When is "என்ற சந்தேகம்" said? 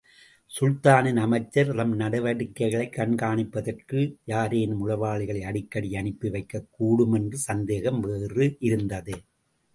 7.15-7.99